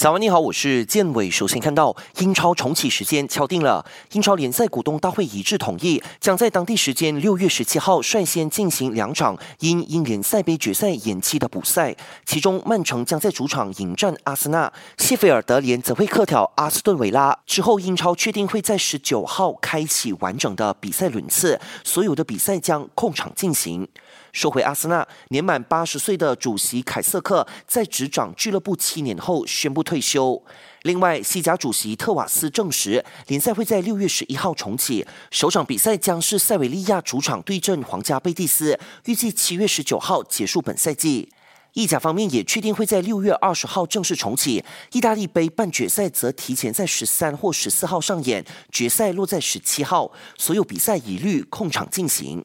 [0.00, 1.30] 早安，你好，我是建伟。
[1.30, 11.94] 首先看到英超重启时间敲定了，英超联赛股东大会一致同意，将在当地时间六月十七号率先进行两场因英联赛杯决赛延期的补赛，
[12.24, 17.38] 其中曼城将在主场迎战阿森纳，谢菲尔德联则会客挑阿斯顿维拉。
[17.44, 23.86] 之后，英超确定会在十九号开启完整的比赛轮次，所有的比赛将控场进行。
[24.32, 30.40] 说回阿森纳，年满八十岁的主席凯瑟克在执掌俱乐部七年后宣布退休。
[30.82, 41.28] 另外，西甲主席特瓦斯证实，联赛会在六月十一号重启，首场比赛将是塞维利亚主场对阵皇家贝蒂斯，预计七月十九号结束本赛季。
[41.72, 52.44] 意甲方面也确定会在六月二十号正式重启，意大利杯半决赛则提前在十三或十四号上演，决赛落在十七号，所有比赛一律控场进行。